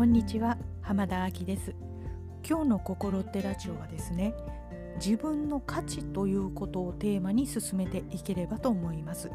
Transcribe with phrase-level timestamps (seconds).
[0.00, 1.74] こんにちは浜田亜希です。
[2.42, 4.32] 今日の心ってラジオはですね
[4.96, 9.34] 自分の価値ということをテーマに進めていければと思います、ま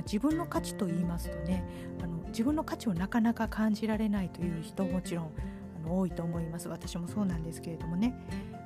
[0.00, 1.64] あ、自分の価値と言いますとね
[2.02, 5.32] あの自分の価値をなかなか感じられないという人もちろん
[5.84, 6.68] あの多いと思います。
[6.68, 8.16] 私もそうなんですけれどもね。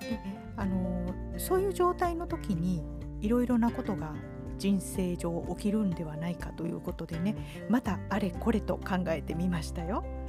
[0.00, 0.18] で
[0.56, 2.82] あのそういう状態の時に
[3.20, 4.14] いろいろなことが
[4.56, 10.21] 人生上起きるんではないかということでねまたあれこれと考えてみましたよ。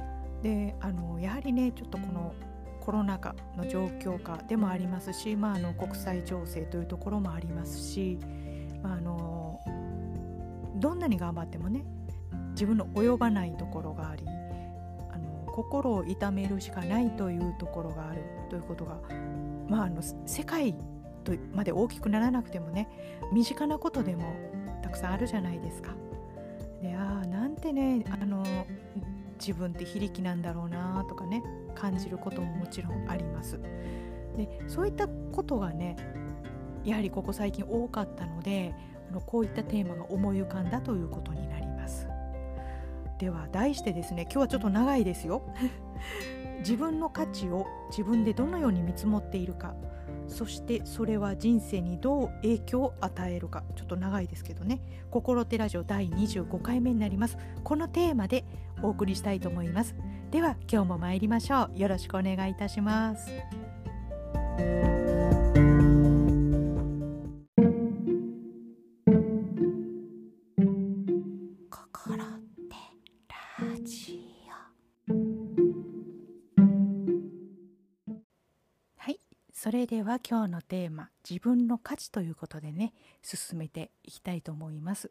[0.44, 2.34] であのやはりねちょっとこの
[2.78, 8.18] コロナ禍の状況下でもありますし、まあ、あの国際情勢というところもありますし、
[8.82, 9.58] まあ、あの
[10.76, 11.82] どんなに頑張ってもね
[12.50, 14.22] 自分の及ばないところがあり
[15.10, 18.98] あの心を痛めるしかないというところがあるということが、
[19.66, 20.74] まあ、あの世界
[21.24, 22.90] とまで大きくならなくてもね
[23.32, 24.24] 身近なことでも
[24.82, 25.94] たくさんあるじゃないですか。
[26.82, 28.44] でああなんてねあの
[29.38, 31.42] 自分って非力なんだろうなとかね
[31.74, 33.60] 感じることももちろんあります。
[34.36, 35.96] でそういったことがね
[36.84, 38.74] やはりここ最近多かったので
[39.10, 42.08] あのこういったテーマが思い浮かんだということになります。
[43.18, 45.42] では題してですね今日はちょっと長いですよ。
[46.60, 49.74] 自分の価値を自分でどのように見積もっているか
[50.28, 53.62] そしてそれは人生にどう影響を与えるか。
[53.76, 54.80] ちょっと長いですけどね。
[55.10, 57.36] 心手ラジオ第25回目になります。
[57.62, 58.44] このテーマで
[58.82, 59.94] お送りしたいと思います。
[60.30, 61.78] では今日も参りましょう。
[61.78, 63.30] よろしくお願いいたします。
[79.64, 85.10] それでは今日のテーマ「自分の価値」ということでね進めていきたいと思います。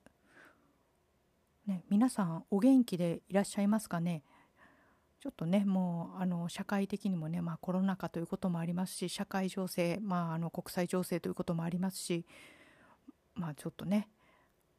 [1.65, 4.21] ね、皆さんお元気でいらっしゃいますかね？
[5.21, 12.23] ちょっとねもうあの社会的にもね、まあ、コロナ禍ということもありますし社会情勢、まあ、あの国際情勢ということもありますし
[13.33, 14.07] まあちょっとね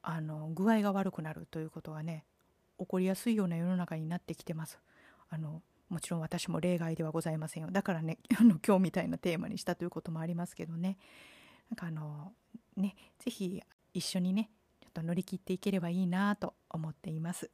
[0.02, 2.24] あの具合が悪くなるということがね
[2.78, 4.78] 起こりやすいような世の中になってきてます。
[5.30, 5.62] あの
[5.94, 7.71] もちろん私も例外ではございませんよ。
[7.71, 8.19] だからね
[8.66, 10.99] 今日みたいなテーマにしたということもありますけどね。
[11.71, 12.34] なんかあの
[12.77, 13.62] ね是非
[13.94, 14.50] 一緒にね
[14.81, 17.49] ちょっと乗り切っていければいいなと思っています。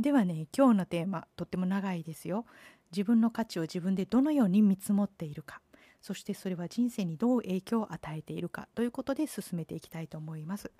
[0.00, 2.44] ではね今日のテーマとっても長いですよ。
[2.90, 5.62] 自分の価値を自分でどのように見積もっているか。
[6.00, 10.72] そしてそれは人生にどう影響を与えているかということで進めていきたいと思います。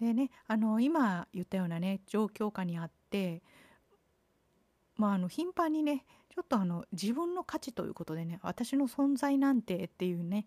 [0.00, 3.42] でねあの今言ったようなね状況下にあって
[4.98, 6.04] まあ、あの頻繁にね
[6.34, 10.46] ちょっとあの自分の価値ということでね私の存在なんてっていうね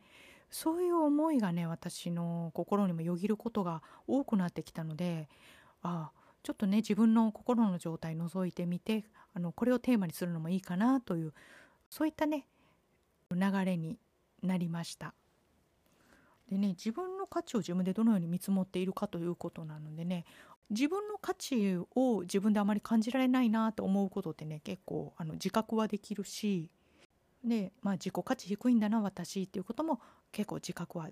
[0.50, 5.30] そういう思いがね私の心にもよぎることが多くなってきたので
[5.82, 11.34] ああちょっとね自分の心の状態覗いてみてあのこれをテーマにするのもいいかなという
[11.90, 12.46] そういったね
[13.32, 13.98] 流れに
[14.44, 15.14] なりました。
[16.50, 20.26] でね自分の価値を自分でどのように見積もっているかということなのでね
[20.72, 26.70] 自分の価値を自分であまり感じられないなと思うことってね結構あの自覚はできるし
[27.44, 30.00] で、まあ、自己価値低いんだな私っていうことも
[30.32, 31.10] 結構自覚は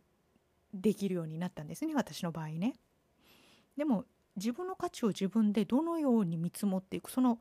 [0.74, 2.75] できるようになったんですね私の場合ね。
[3.78, 4.06] でも
[4.38, 7.40] 自分の価値を自分でどのように見積もっていくその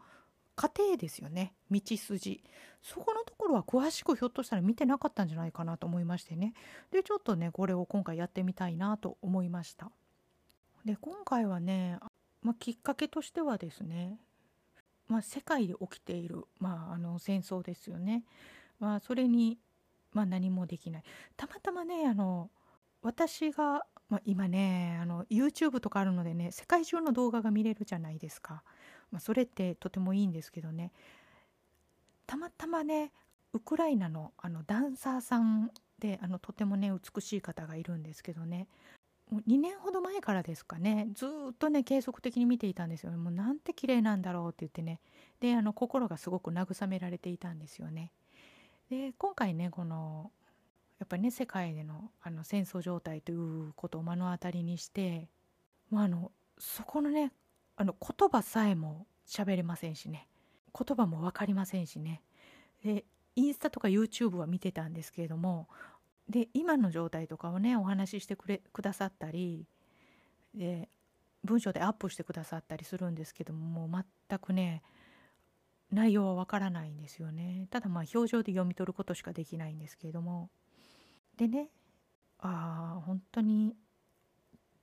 [0.56, 2.42] 過程ですよね道筋
[2.82, 6.54] そこのところは詳しくひょっとしたら見てなかったんじゃないかなと思いましてね
[6.90, 9.92] でちょっとねこれを今回やってみたいなと思いました。
[10.84, 11.98] で今回はね、
[12.48, 14.16] まあ、きっかけとしてはですね、
[15.06, 18.24] まあ、世界で起きている、まあ、あの戦争ですよね、
[18.80, 19.58] まあ、それに、
[20.14, 21.02] まあ、何もできない。
[21.36, 22.48] たまたまねあの
[23.02, 28.62] 私が、まあ、今ねあの YouTube とかあるのでね世界中の動画が見れるじゃないですか、
[29.10, 30.90] まあ、それってとてもいいんですけどね。
[32.26, 33.12] たまたまね
[33.52, 38.68] ウクライナのあのダンサーさんであのとてもね美しい方がいるんですけどね。
[39.30, 41.08] もう2年ほど前からですかね。
[41.14, 43.16] ずっとね継続的に見ていたんですよね。
[43.18, 45.00] もうなんて綺麗なんだろうって言ってね。
[45.40, 48.12] であの心がすごく慰められていたんですよね。
[48.90, 50.30] で今回ねこの
[50.98, 55.28] やっぱりね世界でのあの戦争状態ということを目の当たりにして、
[55.90, 57.32] まあ、あのそこのね
[57.76, 60.26] あの言葉さえも喋れませんしね。
[60.74, 62.22] 言葉も分かりませんしね。
[62.82, 63.04] で
[63.36, 65.68] インスタとか YouTube は見てたんですけれども
[66.28, 69.66] で今の状態とかをねお話ししてくれくださったり
[70.54, 70.88] で
[71.44, 74.82] 文章でアップしてくださったりするんですけどももう全くね
[75.90, 77.66] 内容はわからないんですよね。
[77.70, 80.50] ただまあ表情で読み取ることしかできないんですけれども。
[81.38, 81.70] でね
[82.40, 83.74] ああ本当に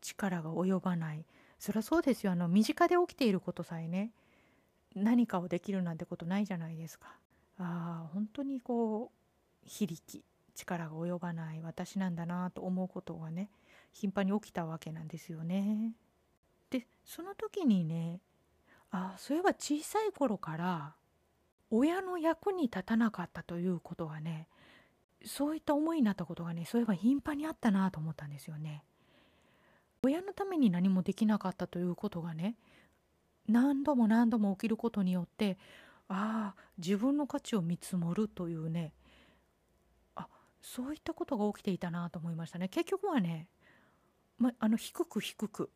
[0.02, 1.26] 力が及ばない。
[1.60, 2.32] そりゃそうですよ。
[2.32, 4.14] あの身近で起きていることさえね
[4.96, 7.10] 何かをできるなんてことないじゃないですか。
[7.60, 10.24] ああ本当にこう非力。
[10.56, 13.50] 力が及ばない私なんだなと思うことがね
[13.92, 15.94] 頻繁に起きたわけなんですよね。
[16.70, 18.20] でその時にね
[18.92, 20.96] あそういえば小さい頃から
[21.70, 24.48] 親の役に立たなかったということがね
[25.26, 28.84] そういった思いになったことがねそういえば頻繁にあったなと思ったんですよね。
[30.04, 32.56] 親のために何もできなかったということがね
[33.48, 35.58] 何度も何度も起きることによって
[36.08, 38.94] ああ自分の価値を見積もるというね
[40.66, 43.48] そういったことが起きていたなと思いましたね結局はね、
[44.40, 45.70] ま、あの低く低く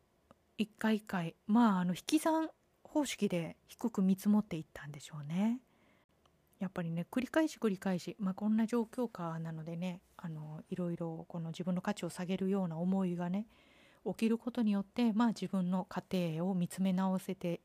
[0.58, 2.50] 一回一回まああの引き算
[2.82, 5.60] 方式で低く見積もっていったんでしょうね。
[6.58, 13.46] やっぱりね繰り返し繰り返し、まあ、こんな状況下なのでねあのいろいろこの自分の価値を下げるような思いがね
[14.04, 17.60] 起きることによって、まあ、自分の家庭を見つめ直せて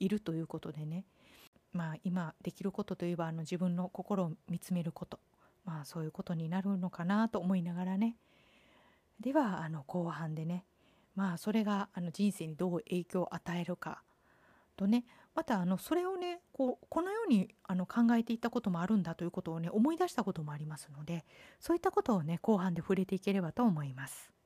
[0.00, 1.04] いるということでね
[1.72, 5.20] まあ、今できることといえばあの自分の心を見つめること、
[5.64, 8.16] まあ、そういうことになるのかなと思いながらね
[9.20, 10.64] ではあの後半でね
[11.14, 14.02] まあそれがあの人生にどう影響を与えるか
[14.76, 15.04] とね
[15.34, 21.24] またあのそれをねこうこのようにあの考えていったこともあるんだということをね思い出したこともありますので
[21.60, 24.39] そういったことをね後半で触れていければと思います。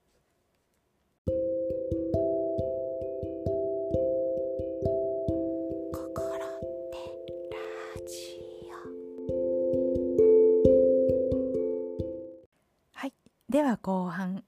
[13.54, 14.42] では後半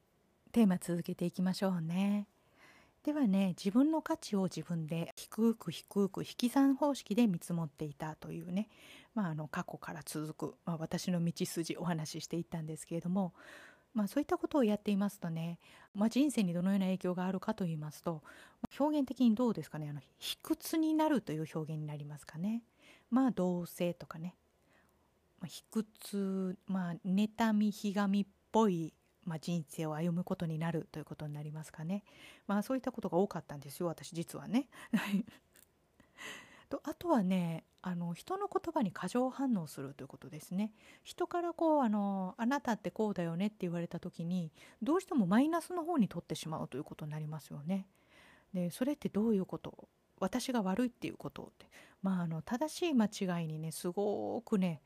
[0.50, 2.26] テーマ続けていきましょうね。
[3.04, 8.68] ではね自分の価値を自分で低く低く引き算方式で見積もっていたというね、
[9.14, 13.32] まあ、あの過去から続く、まあ、私の道筋お話ししていったんですけれども、
[13.94, 15.60] まあ、そういったことをやっていますとね、
[15.94, 18.24] まあ、人生にどのような影響があるかといいますと
[18.76, 22.64] 表現的にどうですかねあの卑屈になるという表現になりますかね。
[23.12, 24.34] まあ同性とかね、
[25.38, 28.26] まあ、卑屈まあ妬みひがみっ
[28.56, 28.94] ぽい
[29.26, 32.04] まあ、人生を歩むことになるということになりますかね。
[32.46, 34.68] まあそういったことが多かったんですよ私実はね。
[36.70, 40.72] とあとはねあの人の言葉に過剰反応するということですね。
[41.02, 47.88] 人からこうあの「あなたってこうだよね」って言われた時にどうしてもマイナスの方に取ってしまうということになりますよね。
[48.54, 49.88] でそれってどういうこと？
[50.20, 51.66] 私が悪いっていうことって
[52.00, 54.80] まああの正しい間違いにねすごくね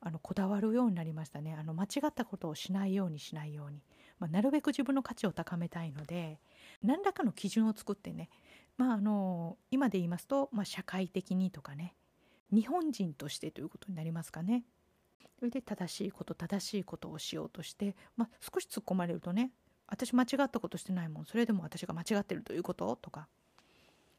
[0.00, 1.54] あのこだわるようになりましたね。
[1.58, 3.82] あの間違ったことをしないようにしないように、
[4.18, 6.40] まあ、なるべく自分の価値を高めたいので
[6.82, 8.30] 何らかの基準を作ってね、
[8.78, 11.94] まあ、あの今で言いますと、まあ、社会的にとかね。
[12.52, 14.64] 日本人としてということになりますかね。
[15.38, 19.52] それで正しいこと正しいことをしようとして、まあ、少し突っ込まれるとね。
[19.86, 21.26] 私間違ったことしてないもん。
[21.26, 23.28] それでも私が間違ってるということとか。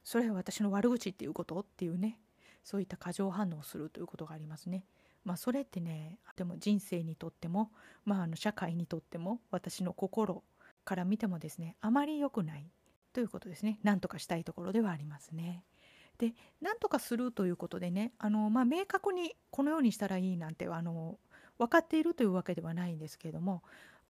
[0.03, 2.19] それは私の悪口っていうことっていうね。
[2.63, 4.85] そういった過剰反応をするということがありますね。
[5.23, 7.71] まあ、それってねでも人生にとっても、
[8.05, 10.43] まあ、あの社会にとっても私の心
[10.83, 12.65] から見てもですねあまり良くない
[13.13, 15.63] ということですね何とかしたいところではありますね。
[16.17, 21.17] で何とかするということでねあの、まあ、明確にこのようにしたらいいなんてあの
[21.57, 23.63] 分かっているというわけではないんですけれども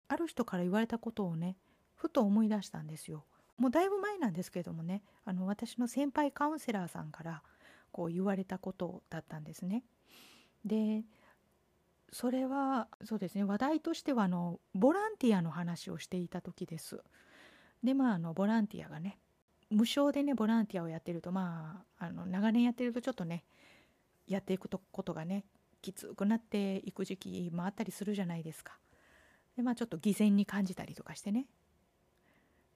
[0.10, 1.56] ある人から言われたことをね
[1.96, 3.24] ふと思い出したんですよ。
[3.58, 7.44] もうだいぶ前なんですけれどもねあの私の先輩カウンセラーさんから
[7.92, 9.84] こう言われたことだったんですね。
[10.66, 11.04] で
[12.12, 17.02] それはそうですね話題としてはあのボランティアの話をしていた時です。
[17.84, 19.18] でまああのボランティアがね
[19.70, 23.44] 無償でねボランティアをやってるとまああの長年やってるとちょっとね
[24.28, 25.46] やっていくことがね
[25.82, 28.78] きつくなっていく時期もあったりするじゃないですか。
[29.56, 31.48] でまあちょっと偽善に感じたりとかしてね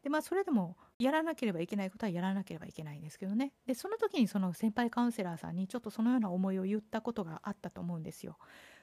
[0.06, 8.38] でまあそれでもやらなければいけないことはやらなければいけないんですけどねでその時にその先輩カウンセラーさんにちょっとそのような思いを言ったことがあったと思うんですよ。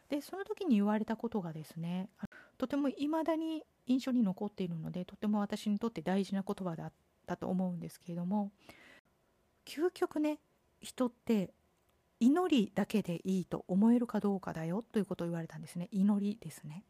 [0.08, 2.08] でその時に言われたことがですね
[2.58, 6.92] とても未だに印象に残っているのでとても私にとって大事な言葉だっ
[7.24, 8.50] たと思うんですけれども
[9.64, 10.40] 究極ね
[10.80, 11.54] 人って
[12.18, 16.82] 祈りだけでいいと思えるかどうかだよということを言われたんですね祈りですね。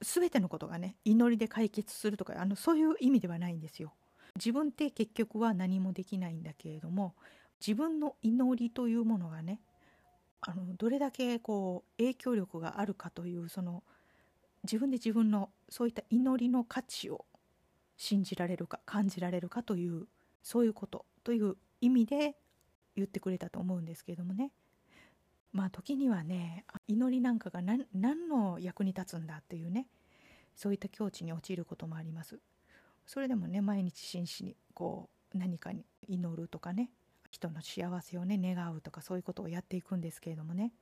[0.00, 3.94] 全てのことがね祈りで解決するとかあのそういう意味ではないんですよ。
[4.36, 7.14] 自分って結局は何もできないんだけれども
[7.60, 9.60] 自分の祈りというものがね
[10.40, 13.82] あのどれだけこう影響力があるかというその
[14.62, 17.24] 自分で自分のそういった祈りの価値を
[17.96, 20.06] 信じられるか感じられるかという
[20.42, 22.36] そういうことという意味で
[22.96, 24.52] 言ってくれたと思うんですけれどもね
[25.52, 29.86] まあ時にはね祈りなんかが何の役に立つんだっていうね
[30.54, 32.38] そういった境地に陥ることもあります。
[33.06, 36.90] それでもね毎日真摯にこう何かに祈るとかね
[37.30, 40.72] 人の幸せをね願うとかそういうことをやっていくんですけれどもね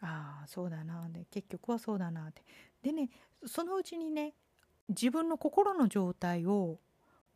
[0.00, 2.42] ああそうだなで結局はそうだなって
[2.82, 3.10] でね
[3.46, 4.34] そのうちにね
[4.88, 6.78] 自分の心の状態を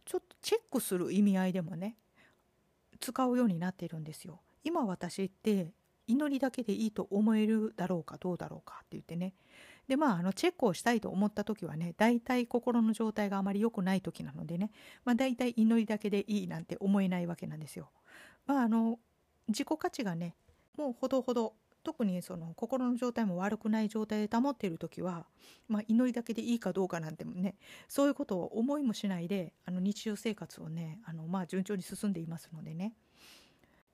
[0.05, 1.97] ちょっとチェックする意味合いでもね
[3.01, 4.41] 使うようになっているんですよ。
[4.65, 5.73] 今私って
[6.07, 9.35] 祈りだけでいいと思えるだろうかどうだろうかって言ってね。
[9.89, 14.71] でまああのチェックをしたいと思った時はね大体心の状態があまり良くない時なのでね、
[15.05, 17.91] まあ、大体祈りだけでいいなんて思えないわけなんですよ。
[18.47, 18.99] まああの
[19.49, 20.35] 自己価値がね
[20.77, 25.27] もうほどほど特にその心の状態も悪くない状態で保っている時は、
[25.69, 27.57] まあ、祈りだけでいいかどうかなんてもね
[27.89, 32.95] そういうことを思いもしないであの日常生活をねあの、まあ、順調に進んでいますのでね。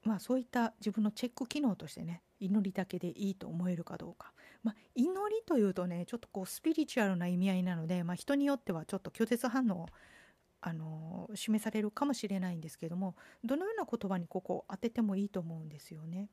[0.02, 9.87] まあ、そういった自分のチェック機能としてね祈りだけでいいと思えるかどうか、まあ、祈りというとねちょっとこうスピリチュアルな意味合いなので、まあ、人によってはちょっと拒絶反応
[10.62, 13.14] あの示されるかもしれないんですけども
[13.45, 16.28] どのような言葉にここを当ててもいいと思うんですよね。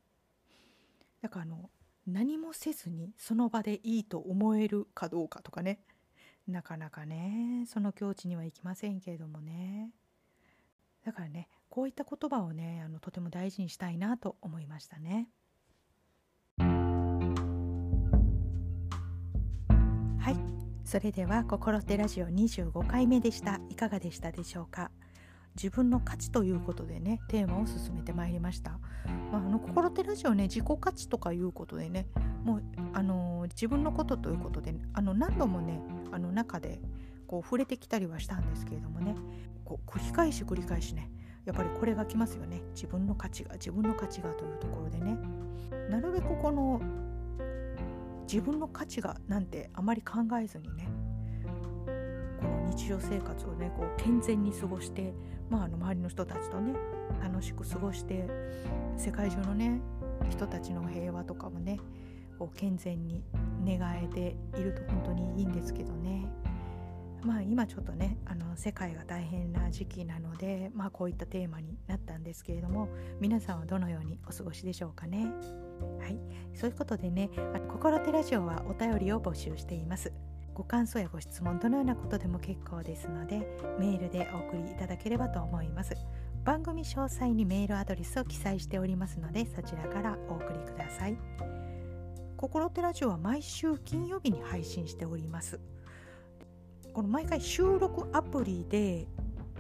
[1.22, 1.70] だからあの
[2.06, 5.80] 何もせずにその場でいいと思えるかどうかとかね。
[6.48, 9.92] なかなかねその境地にはいきませんけれどもね。
[11.04, 15.30] だからねこういった言葉をねあのとても大事にしたいなと思いましたね。
[20.20, 20.38] はい。
[20.86, 23.60] それでは「心ってラジオ」25回目でした。
[23.70, 24.92] いかがでしたでしょうか？
[25.56, 28.80] 自分の価値ということでねテーマを進めてまいりました、
[29.32, 32.06] まあ、あの心手ラジオね自己価値とかいうことでね
[32.44, 35.82] もうあの自分のことということで、あの何度もね
[36.12, 36.80] あの中で
[37.26, 39.16] こう触れてきたりはしたんですけれどもね
[39.66, 41.10] こう繰り返し繰り返しね
[41.48, 45.18] やっぱりこれがきますよね自分の価値が自分の価値がというところでね
[45.89, 46.82] なるべくこの
[48.24, 50.89] 自分の価値がなんてあまり考えずにね
[52.42, 55.13] この日常生活をねこう健全に過ごして、
[55.50, 56.74] まあ、あの周りの人たちとね
[57.24, 58.27] 楽しく過ごして
[58.98, 59.80] 世界中のね
[60.30, 61.80] 人たちの平和とかもね
[62.38, 63.24] こう健全に
[63.66, 66.27] 願えていると本当にいいんですけどね。
[67.24, 75.32] まあ今ちょっとねあの世界が大変な時期なので、まあ、こういったテーマになったんですけれども皆さんはどのようにお過ごしでしょうかね。
[76.00, 76.18] はい。
[76.54, 77.30] そういうことでね
[77.70, 80.12] 「心手ラジオ」はお便りを募集しています。
[80.54, 83.48] ご感想やご質問どのようなことでも結構ですので
[83.78, 85.96] メールでお送りいただければと思います。
[86.44, 91.18] 番組詳細にメールアドレスを記載しておりますのでそちらからお送りください。
[92.38, 95.60] 心手ラジオは毎週金曜日に配信しております。
[96.98, 99.06] この毎回収録アプリで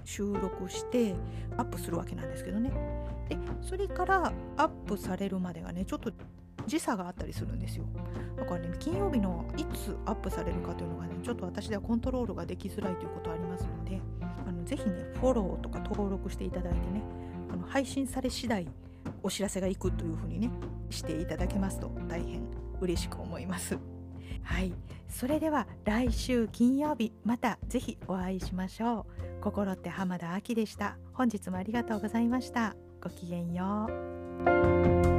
[0.03, 1.13] 収録して
[1.55, 2.71] アップするわけなんですけどね。
[3.29, 6.11] でそれからアップされるまでがねちょっと
[6.65, 7.85] 時差があったりするんですよ。
[8.35, 14.01] だからね金曜日のいつアップされるかというのがねちょっと私ではコントロールができづらいということありますので
[14.47, 17.03] あのぜひねフォローとか登録していただいてね
[17.51, 18.67] あの配信され次第
[19.21, 20.49] お知らせがいくというふうにね
[20.89, 22.41] していただけますと大変
[22.81, 23.77] 嬉しく思います。
[24.47, 24.73] はい。
[25.09, 29.05] それでは来週金曜日またぜひお会いしましょ
[29.39, 29.43] う。
[29.43, 30.97] 心って浜田亜希でした。
[31.13, 32.75] 本日もありがとうございました。
[33.01, 33.87] ごきげんよ
[35.13, 35.16] う。